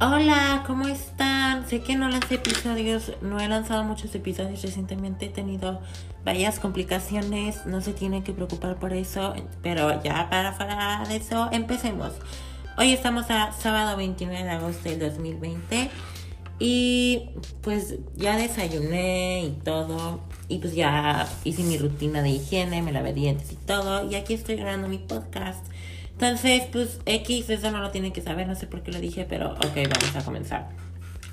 Hola, 0.00 0.62
¿cómo 0.64 0.86
están? 0.86 1.68
Sé 1.68 1.80
que 1.80 1.96
no 1.96 2.08
lancé 2.08 2.36
episodios, 2.36 3.14
no 3.20 3.40
he 3.40 3.48
lanzado 3.48 3.82
muchos 3.82 4.14
episodios 4.14 4.62
recientemente, 4.62 5.26
he 5.26 5.28
tenido 5.28 5.80
varias 6.24 6.60
complicaciones, 6.60 7.66
no 7.66 7.80
se 7.80 7.92
tienen 7.94 8.22
que 8.22 8.32
preocupar 8.32 8.76
por 8.76 8.92
eso, 8.92 9.34
pero 9.60 10.00
ya 10.04 10.30
para 10.30 10.52
fuera 10.52 11.02
de 11.08 11.16
eso, 11.16 11.48
empecemos. 11.50 12.12
Hoy 12.76 12.92
estamos 12.92 13.28
a 13.30 13.50
sábado 13.50 13.96
29 13.96 14.44
de 14.44 14.50
agosto 14.50 14.88
del 14.88 15.00
2020 15.00 15.90
y 16.60 17.30
pues 17.62 17.96
ya 18.14 18.36
desayuné 18.36 19.46
y 19.46 19.50
todo 19.64 20.20
y 20.46 20.58
pues 20.58 20.76
ya 20.76 21.26
hice 21.42 21.64
mi 21.64 21.76
rutina 21.76 22.22
de 22.22 22.28
higiene, 22.28 22.82
me 22.82 22.92
lavé 22.92 23.14
dientes 23.14 23.50
y 23.50 23.56
todo 23.56 24.08
y 24.08 24.14
aquí 24.14 24.34
estoy 24.34 24.54
grabando 24.54 24.86
mi 24.86 24.98
podcast. 24.98 25.66
Entonces, 26.20 26.64
pues 26.72 26.98
X, 27.06 27.48
eso 27.48 27.70
no 27.70 27.78
lo 27.78 27.92
tienen 27.92 28.12
que 28.12 28.20
saber, 28.20 28.48
no 28.48 28.56
sé 28.56 28.66
por 28.66 28.82
qué 28.82 28.90
lo 28.90 28.98
dije, 28.98 29.24
pero 29.24 29.52
ok, 29.52 29.76
vamos 29.88 30.16
a 30.16 30.24
comenzar. 30.24 30.68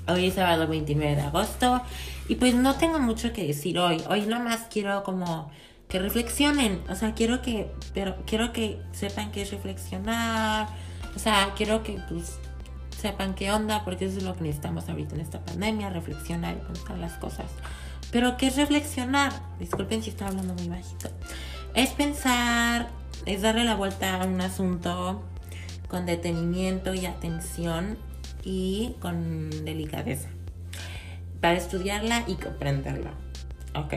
Hoy 0.06 0.26
es 0.26 0.34
sábado 0.34 0.68
29 0.68 1.16
de 1.16 1.22
agosto 1.22 1.82
y 2.28 2.36
pues 2.36 2.54
no 2.54 2.76
tengo 2.76 3.00
mucho 3.00 3.32
que 3.32 3.44
decir 3.44 3.80
hoy. 3.80 4.00
Hoy 4.08 4.26
nomás 4.26 4.68
quiero 4.70 5.02
como 5.02 5.50
que 5.88 5.98
reflexionen, 5.98 6.84
o 6.88 6.94
sea, 6.94 7.14
quiero 7.14 7.42
que, 7.42 7.68
pero 7.94 8.14
quiero 8.26 8.52
que 8.52 8.78
sepan 8.92 9.32
que 9.32 9.42
es 9.42 9.50
reflexionar, 9.50 10.68
o 11.16 11.18
sea, 11.18 11.52
quiero 11.56 11.82
que 11.82 11.98
pues 12.08 12.38
sepan 12.96 13.34
qué 13.34 13.50
onda, 13.50 13.82
porque 13.84 14.04
eso 14.04 14.18
es 14.18 14.22
lo 14.22 14.36
que 14.36 14.42
necesitamos 14.42 14.88
ahorita 14.88 15.16
en 15.16 15.20
esta 15.20 15.44
pandemia, 15.44 15.90
reflexionar 15.90 16.58
y 16.58 16.64
pensar 16.64 16.96
las 16.98 17.14
cosas. 17.14 17.46
Pero 18.12 18.36
¿qué 18.36 18.46
es 18.46 18.56
reflexionar? 18.56 19.32
Disculpen 19.58 20.04
si 20.04 20.10
estoy 20.10 20.28
hablando 20.28 20.54
muy 20.54 20.68
bajito. 20.68 21.08
Es 21.74 21.90
pensar 21.90 22.86
es 23.24 23.42
darle 23.42 23.64
la 23.64 23.74
vuelta 23.74 24.20
a 24.20 24.26
un 24.26 24.40
asunto 24.40 25.22
con 25.88 26.06
detenimiento 26.06 26.94
y 26.94 27.06
atención 27.06 27.96
y 28.44 28.94
con 29.00 29.50
delicadeza 29.64 30.28
para 31.40 31.58
estudiarla 31.58 32.24
y 32.26 32.34
comprenderla. 32.34 33.12
Ok. 33.74 33.94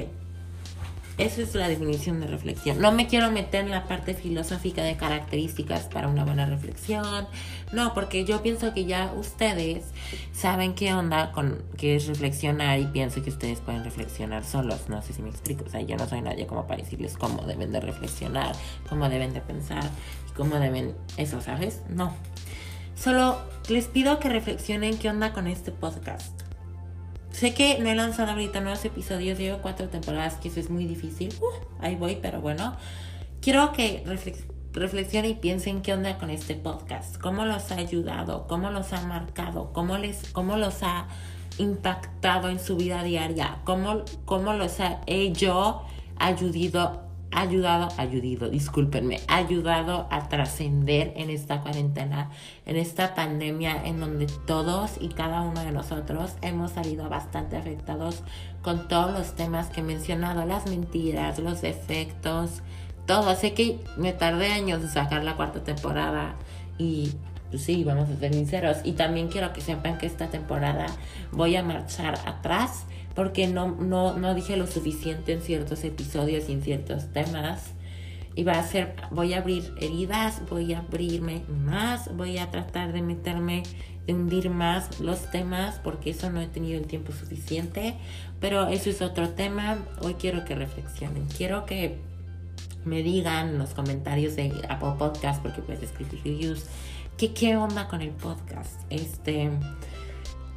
Esa 1.20 1.42
es 1.42 1.54
la 1.54 1.68
definición 1.68 2.22
de 2.22 2.28
reflexión. 2.28 2.80
No 2.80 2.94
me 2.94 3.08
quiero 3.08 3.30
meter 3.30 3.66
en 3.66 3.72
la 3.72 3.90
parte 3.90 4.14
filosófica 4.14 4.84
de 4.84 4.96
características 4.96 5.84
para 5.84 6.08
una 6.08 6.24
buena 6.24 6.46
reflexión. 6.46 7.28
No, 7.74 7.94
porque 7.94 8.24
yo 8.24 8.42
pienso 8.42 8.74
que 8.74 8.86
ya 8.86 9.12
ustedes 9.14 9.84
saben 10.32 10.76
qué 10.76 10.94
onda 10.94 11.34
con 11.34 11.62
qué 11.76 11.98
es 11.98 12.08
reflexionar 12.08 12.80
y 12.80 12.86
pienso 12.86 13.22
que 13.22 13.32
ustedes 13.32 13.60
pueden 13.60 13.84
reflexionar 13.84 14.46
solos. 14.46 14.88
No 14.88 15.02
sé 15.02 15.12
si 15.12 15.22
me 15.22 15.30
explico. 15.30 15.66
O 15.66 15.70
sea, 15.70 15.82
yo 15.82 15.98
no 15.98 16.08
soy 16.08 16.22
nadie 16.22 16.48
como 16.48 16.66
para 16.68 16.82
decirles 16.82 17.18
cómo 17.18 17.44
deben 17.44 17.74
de 17.74 17.82
reflexionar, 17.82 18.56
cómo 18.88 19.10
deben 19.10 19.34
de 19.34 19.42
pensar 19.42 19.84
y 20.30 20.34
cómo 20.36 20.56
deben 20.56 20.96
eso, 21.18 21.42
¿sabes? 21.42 21.82
No. 21.90 22.16
Solo 22.96 23.42
les 23.68 23.88
pido 23.88 24.20
que 24.20 24.30
reflexionen 24.30 24.98
qué 24.98 25.10
onda 25.10 25.34
con 25.34 25.48
este 25.48 25.74
podcast. 25.74 26.49
Sé 27.32 27.54
que 27.54 27.80
no 27.80 27.90
he 27.90 27.96
lanzado 27.96 28.32
ahorita 28.32 28.60
nuevos 28.60 28.84
episodios, 28.86 29.38
llevo 29.38 29.60
cuatro 29.62 29.88
temporadas, 29.88 30.36
que 30.36 30.50
eso 30.50 30.60
es 30.60 30.70
muy 30.70 30.86
difícil. 30.86 31.34
Uh, 31.42 31.84
ahí 31.84 31.96
voy, 31.96 32.18
pero 32.22 32.42
bueno. 32.42 32.76
Quiero 33.42 33.72
que 33.72 34.04
reflexionen 34.74 35.32
y 35.32 35.34
piensen 35.36 35.82
qué 35.82 35.94
onda 35.94 36.18
con 36.18 36.30
este 36.30 36.56
podcast, 36.56 37.18
cómo 37.18 37.46
los 37.46 37.72
ha 37.72 37.76
ayudado, 37.76 38.48
cómo 38.48 38.70
los 38.70 38.92
ha 38.94 39.02
marcado, 39.02 39.72
cómo, 39.74 39.98
les, 39.98 40.30
cómo 40.32 40.58
los 40.58 40.84
ha 40.84 41.08
impactado 41.58 42.50
en 42.50 42.60
su 42.60 42.76
vida 42.78 43.04
diaria, 43.04 43.60
cómo, 43.64 44.04
cómo 44.26 44.54
los 44.54 44.80
ha 44.80 45.02
yo 45.34 45.84
ayudado, 46.18 47.09
ayudado, 47.32 47.90
ayudado, 47.98 48.50
discúlpenme, 48.50 49.20
ayudado 49.28 50.08
a 50.10 50.30
trascender 50.30 51.14
en 51.16 51.30
esta 51.30 51.62
cuarentena, 51.62 52.32
en 52.66 52.76
esta 52.76 53.16
pandemia 53.16 53.86
en 53.86 54.00
donde 54.00 54.28
todos 54.48 54.94
y 55.00 55.10
cada 55.10 55.42
uno 55.42 55.62
de 55.62 55.72
nosotros 55.72 56.34
hemos 56.42 56.72
salido 56.72 57.08
bastante 57.10 57.58
afectados 57.58 58.24
con 58.62 58.88
todos 58.88 59.12
los 59.12 59.36
temas 59.36 59.70
que 59.70 59.82
he 59.82 59.84
mencionado, 59.84 60.46
las 60.46 60.68
mentiras, 60.68 61.40
los 61.40 61.62
defectos, 61.62 62.62
todo. 63.06 63.36
Sé 63.36 63.54
que 63.54 63.80
me 63.98 64.14
tardé 64.14 64.52
años 64.52 64.82
en 64.82 64.90
sacar 64.90 65.24
la 65.24 65.36
cuarta 65.36 65.64
temporada 65.64 66.36
y 66.78 67.12
pues 67.50 67.64
sí, 67.64 67.84
vamos 67.84 68.10
a 68.10 68.16
ser 68.18 68.34
sinceros. 68.34 68.78
Y 68.84 68.94
también 68.94 69.28
quiero 69.28 69.54
que 69.54 69.62
sepan 69.62 69.98
que 69.98 70.06
esta 70.06 70.28
temporada 70.28 70.86
voy 71.32 71.56
a 71.56 71.64
marchar 71.64 72.16
atrás 72.26 72.86
porque 73.16 73.48
no, 73.48 73.76
no, 73.76 74.18
no 74.18 74.34
dije 74.34 74.56
lo 74.56 74.68
suficiente 74.68 75.34
en 75.34 75.42
ciertos 75.42 75.84
episodios 75.84 76.48
y 76.48 76.54
en 76.54 76.62
ciertos 76.62 77.12
temas. 77.12 77.74
Y 78.36 78.44
va 78.44 78.54
a 78.54 78.64
ser, 78.64 78.96
voy 79.12 79.34
a 79.34 79.40
abrir 79.40 79.74
heridas, 79.82 80.42
voy 80.50 80.74
a 80.74 80.80
abrirme 80.80 81.42
más, 81.66 82.16
voy 82.16 82.38
a 82.38 82.50
tratar 82.52 82.94
de 82.94 83.02
meterme, 83.02 83.64
de 84.08 84.14
hundir 84.14 84.50
más 84.50 85.02
los 85.02 85.30
temas, 85.32 85.82
porque 85.84 86.12
eso 86.12 86.30
no 86.30 86.40
he 86.40 86.48
tenido 86.48 86.80
el 86.80 86.88
tiempo 86.88 87.12
suficiente. 87.12 87.96
Pero 88.40 88.68
eso 88.68 88.90
es 88.90 89.02
otro 89.02 89.30
tema. 89.30 89.80
Hoy 90.02 90.14
quiero 90.14 90.46
que 90.46 90.56
reflexionen. 90.56 91.26
Quiero 91.26 91.66
que 91.66 91.98
me 92.86 93.04
digan 93.04 93.50
en 93.50 93.58
los 93.58 93.72
comentarios 93.72 94.36
de 94.36 94.54
Apple 94.70 94.94
Podcast, 94.98 95.42
porque 95.42 95.62
puedes 95.62 95.84
escribir 95.84 96.22
reviews, 96.24 96.66
que 97.20 97.34
qué 97.34 97.58
onda 97.58 97.90
con 97.90 98.02
el 98.02 98.12
podcast. 98.12 98.82
Este, 98.90 99.52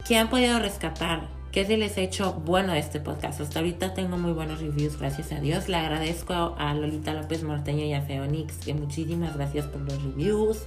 que 0.06 0.16
han 0.16 0.30
podido 0.30 0.60
rescatar 0.60 1.28
¿Qué 1.52 1.66
se 1.66 1.76
les 1.76 1.98
ha 1.98 2.00
hecho 2.00 2.32
bueno 2.46 2.72
este 2.72 2.98
podcast? 2.98 3.42
Hasta 3.42 3.58
ahorita 3.58 3.92
tengo 3.92 4.16
muy 4.16 4.32
buenos 4.32 4.62
reviews, 4.62 4.98
gracias 4.98 5.32
a 5.32 5.40
Dios. 5.40 5.68
Le 5.68 5.76
agradezco 5.76 6.32
a 6.32 6.72
Lolita 6.72 7.12
López 7.12 7.42
Morteño 7.42 7.84
y 7.84 7.92
a 7.92 8.00
Feonix, 8.00 8.56
que 8.56 8.72
muchísimas 8.72 9.36
gracias 9.36 9.66
por 9.66 9.82
los 9.82 10.02
reviews. 10.02 10.60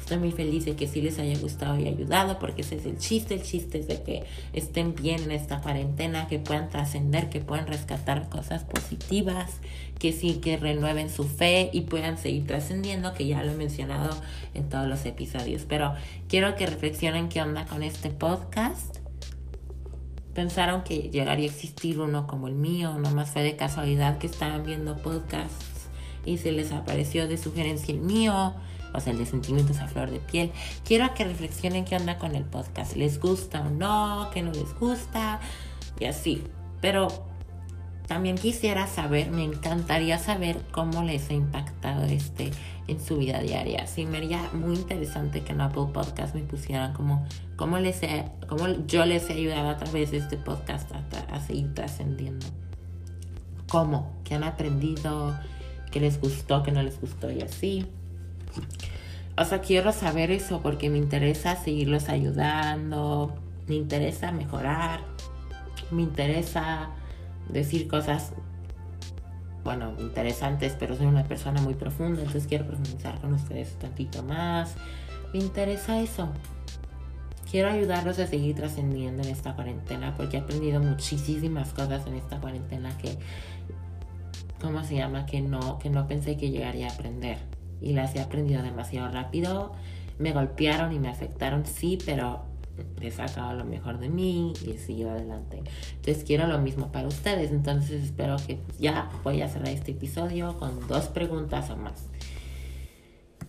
Estoy 0.00 0.18
muy 0.18 0.32
feliz 0.32 0.64
de 0.64 0.74
que 0.74 0.88
sí 0.88 1.00
les 1.00 1.20
haya 1.20 1.38
gustado 1.38 1.78
y 1.78 1.86
ayudado, 1.86 2.40
porque 2.40 2.62
ese 2.62 2.74
es 2.74 2.86
el 2.86 2.98
chiste. 2.98 3.34
El 3.34 3.42
chiste 3.44 3.78
es 3.78 3.86
de 3.86 4.02
que 4.02 4.24
estén 4.52 4.96
bien 4.96 5.22
en 5.22 5.30
esta 5.30 5.60
cuarentena, 5.60 6.26
que 6.26 6.40
puedan 6.40 6.70
trascender, 6.70 7.30
que 7.30 7.38
puedan 7.38 7.68
rescatar 7.68 8.28
cosas 8.28 8.64
positivas, 8.64 9.60
que 10.00 10.10
sí, 10.10 10.40
que 10.42 10.56
renueven 10.56 11.08
su 11.08 11.22
fe 11.22 11.70
y 11.72 11.82
puedan 11.82 12.18
seguir 12.18 12.48
trascendiendo, 12.48 13.14
que 13.14 13.28
ya 13.28 13.44
lo 13.44 13.52
he 13.52 13.56
mencionado 13.56 14.10
en 14.54 14.68
todos 14.68 14.88
los 14.88 15.06
episodios. 15.06 15.66
Pero 15.68 15.94
quiero 16.28 16.56
que 16.56 16.66
reflexionen 16.66 17.28
qué 17.28 17.40
onda 17.42 17.64
con 17.64 17.84
este 17.84 18.10
podcast 18.10 19.01
pensaron 20.34 20.82
que 20.82 21.10
llegaría 21.10 21.48
a 21.48 21.52
existir 21.52 22.00
uno 22.00 22.26
como 22.26 22.48
el 22.48 22.54
mío, 22.54 22.94
nomás 22.98 23.30
fue 23.30 23.42
de 23.42 23.56
casualidad 23.56 24.18
que 24.18 24.26
estaban 24.26 24.64
viendo 24.64 24.96
podcasts 24.96 25.88
y 26.24 26.38
se 26.38 26.52
les 26.52 26.72
apareció 26.72 27.28
de 27.28 27.36
sugerencia 27.36 27.94
el 27.94 28.00
mío, 28.00 28.54
o 28.94 29.00
sea, 29.00 29.12
el 29.12 29.18
de 29.18 29.26
sentimientos 29.26 29.78
a 29.78 29.88
flor 29.88 30.10
de 30.10 30.20
piel. 30.20 30.52
Quiero 30.84 31.12
que 31.14 31.24
reflexionen 31.24 31.84
qué 31.84 31.96
onda 31.96 32.18
con 32.18 32.34
el 32.34 32.44
podcast, 32.44 32.96
les 32.96 33.18
gusta 33.20 33.62
o 33.62 33.70
no, 33.70 34.30
qué 34.32 34.42
no 34.42 34.52
les 34.52 34.74
gusta, 34.78 35.40
y 35.98 36.04
así. 36.06 36.42
Pero 36.80 37.31
también 38.12 38.36
quisiera 38.36 38.86
saber, 38.88 39.30
me 39.30 39.42
encantaría 39.42 40.18
saber 40.18 40.60
cómo 40.70 41.02
les 41.02 41.30
ha 41.30 41.32
impactado 41.32 42.04
este 42.04 42.50
en 42.86 43.00
su 43.00 43.16
vida 43.16 43.40
diaria. 43.40 43.86
Sí, 43.86 44.04
me 44.04 44.18
haría 44.18 44.50
muy 44.52 44.74
interesante 44.74 45.40
que 45.40 45.52
en 45.52 45.62
Apple 45.62 45.86
Podcast 45.94 46.34
me 46.34 46.42
pusieran 46.42 46.92
como 46.92 47.26
cómo, 47.56 47.78
les 47.78 48.02
he, 48.02 48.26
cómo 48.50 48.68
yo 48.86 49.06
les 49.06 49.30
he 49.30 49.32
ayudado 49.32 49.70
a 49.70 49.78
través 49.78 50.10
de 50.10 50.18
este 50.18 50.36
podcast 50.36 50.92
a, 50.92 51.34
a 51.34 51.40
seguir 51.40 51.72
trascendiendo. 51.72 52.44
¿Cómo? 53.70 54.12
¿Qué 54.24 54.34
han 54.34 54.44
aprendido? 54.44 55.34
¿Qué 55.90 55.98
les 55.98 56.20
gustó? 56.20 56.62
¿Qué 56.62 56.70
no 56.70 56.82
les 56.82 57.00
gustó? 57.00 57.30
Y 57.30 57.40
así. 57.40 57.86
O 59.38 59.44
sea, 59.46 59.62
quiero 59.62 59.90
saber 59.90 60.30
eso 60.30 60.60
porque 60.60 60.90
me 60.90 60.98
interesa 60.98 61.56
seguirlos 61.56 62.10
ayudando, 62.10 63.34
me 63.68 63.76
interesa 63.76 64.32
mejorar, 64.32 65.00
me 65.90 66.02
interesa 66.02 66.90
decir 67.48 67.88
cosas 67.88 68.32
bueno, 69.64 69.94
interesantes, 69.98 70.76
pero 70.78 70.96
soy 70.96 71.06
una 71.06 71.24
persona 71.24 71.60
muy 71.60 71.74
profunda, 71.74 72.20
entonces 72.20 72.46
quiero 72.46 72.66
profundizar 72.66 73.20
con 73.20 73.32
ustedes 73.34 73.72
un 73.74 73.78
tantito 73.78 74.22
más. 74.22 74.74
Me 75.32 75.38
interesa 75.38 76.00
eso. 76.00 76.28
Quiero 77.50 77.68
ayudarlos 77.68 78.18
a 78.18 78.26
seguir 78.26 78.56
trascendiendo 78.56 79.22
en 79.22 79.28
esta 79.28 79.54
cuarentena 79.54 80.14
porque 80.16 80.38
he 80.38 80.40
aprendido 80.40 80.80
muchísimas 80.80 81.72
cosas 81.72 82.06
en 82.06 82.14
esta 82.14 82.40
cuarentena 82.40 82.96
que, 82.98 83.18
¿cómo 84.60 84.82
se 84.84 84.96
llama? 84.96 85.26
Que 85.26 85.40
no, 85.40 85.78
que 85.78 85.90
no 85.90 86.08
pensé 86.08 86.36
que 86.36 86.50
llegaría 86.50 86.88
a 86.88 86.92
aprender. 86.92 87.38
Y 87.80 87.92
las 87.92 88.14
he 88.14 88.20
aprendido 88.20 88.62
demasiado 88.62 89.10
rápido. 89.12 89.72
Me 90.18 90.32
golpearon 90.32 90.92
y 90.92 90.98
me 90.98 91.08
afectaron, 91.08 91.66
sí, 91.66 91.98
pero 92.04 92.44
he 93.00 93.10
sacado 93.10 93.54
lo 93.54 93.64
mejor 93.64 93.98
de 93.98 94.08
mí 94.08 94.52
y 94.64 94.78
seguido 94.78 95.10
adelante. 95.10 95.62
Entonces 95.96 96.24
quiero 96.24 96.46
lo 96.46 96.58
mismo 96.58 96.92
para 96.92 97.08
ustedes. 97.08 97.50
Entonces 97.50 98.04
espero 98.04 98.36
que 98.46 98.58
ya 98.78 99.10
voy 99.24 99.42
a 99.42 99.48
cerrar 99.48 99.68
este 99.68 99.92
episodio 99.92 100.58
con 100.58 100.86
dos 100.88 101.06
preguntas 101.06 101.70
o 101.70 101.76
más. 101.76 102.08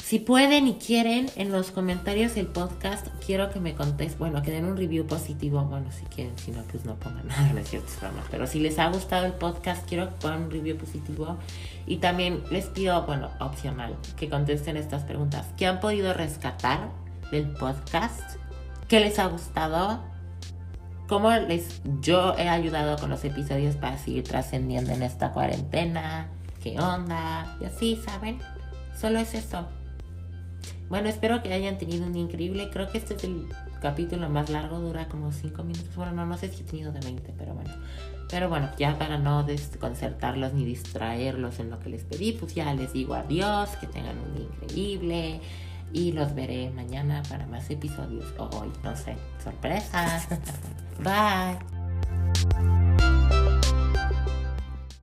Si 0.03 0.19
pueden 0.19 0.67
y 0.67 0.73
quieren, 0.73 1.27
en 1.37 1.51
los 1.51 1.71
comentarios 1.71 2.35
del 2.35 2.47
podcast 2.47 3.07
quiero 3.25 3.51
que 3.51 3.59
me 3.59 3.73
contesten, 3.73 4.19
bueno, 4.19 4.41
que 4.41 4.51
den 4.51 4.65
un 4.65 4.75
review 4.75 5.05
positivo, 5.07 5.63
bueno, 5.63 5.91
si 5.91 6.03
quieren, 6.05 6.37
si 6.37 6.51
no, 6.51 6.61
pues 6.63 6.83
no 6.83 6.95
pongan 6.95 7.27
nada, 7.29 7.53
no 7.53 7.59
es 7.59 7.69
cierto, 7.69 7.87
pero 8.29 8.45
si 8.45 8.59
les 8.59 8.79
ha 8.79 8.89
gustado 8.89 9.25
el 9.25 9.31
podcast, 9.33 9.87
quiero 9.87 10.09
que 10.09 10.15
pongan 10.15 10.43
un 10.43 10.51
review 10.51 10.77
positivo 10.77 11.37
y 11.87 11.97
también 11.97 12.43
les 12.51 12.65
pido, 12.65 13.05
bueno, 13.05 13.29
opcional, 13.39 13.95
que 14.17 14.29
contesten 14.29 14.77
estas 14.77 15.03
preguntas. 15.03 15.47
¿Qué 15.57 15.67
han 15.67 15.79
podido 15.79 16.13
rescatar 16.13 16.89
del 17.31 17.47
podcast? 17.51 18.37
Qué 18.87 18.99
les 18.99 19.19
ha 19.19 19.27
gustado, 19.27 20.03
cómo 21.07 21.31
les 21.31 21.81
yo 22.01 22.35
he 22.37 22.49
ayudado 22.49 22.97
con 22.97 23.09
los 23.09 23.23
episodios 23.23 23.75
para 23.75 23.97
seguir 23.97 24.23
trascendiendo 24.23 24.91
en 24.91 25.03
esta 25.03 25.31
cuarentena, 25.31 26.27
qué 26.61 26.79
onda, 26.79 27.57
y 27.61 27.65
así, 27.65 27.99
¿saben? 28.05 28.39
Solo 28.99 29.19
es 29.19 29.33
eso. 29.33 29.67
Bueno, 30.89 31.09
espero 31.09 31.41
que 31.41 31.51
hayan 31.53 31.77
tenido 31.77 32.05
un 32.05 32.15
increíble. 32.15 32.69
Creo 32.71 32.87
que 32.87 32.99
este 32.99 33.15
es 33.15 33.23
el 33.23 33.47
capítulo 33.81 34.29
más 34.29 34.49
largo, 34.49 34.79
dura 34.79 35.07
como 35.07 35.31
5 35.31 35.63
minutos. 35.63 35.95
Bueno, 35.95 36.11
no, 36.11 36.25
no 36.25 36.37
sé 36.37 36.49
si 36.49 36.61
he 36.61 36.65
tenido 36.65 36.91
de 36.91 36.99
20, 36.99 37.33
pero 37.37 37.53
bueno. 37.53 37.71
Pero 38.29 38.49
bueno, 38.49 38.69
ya 38.77 38.97
para 38.97 39.17
no 39.17 39.43
desconcertarlos 39.43 40.53
ni 40.53 40.65
distraerlos 40.65 41.59
en 41.59 41.69
lo 41.69 41.79
que 41.79 41.89
les 41.89 42.03
pedí, 42.03 42.33
pues 42.33 42.53
ya 42.55 42.73
les 42.73 42.93
digo 42.93 43.13
adiós, 43.15 43.69
que 43.79 43.87
tengan 43.87 44.17
un 44.19 44.41
increíble. 44.41 45.41
Y 45.93 46.11
los 46.11 46.33
veré 46.33 46.71
mañana 46.71 47.23
para 47.29 47.45
más 47.45 47.69
episodios. 47.69 48.25
O 48.37 48.49
hoy, 48.57 48.71
no 48.83 48.95
sé. 48.95 49.15
Sorpresa. 49.43 50.21
Bye. 50.99 52.82